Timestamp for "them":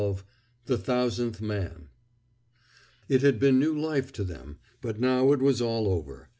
4.23-4.57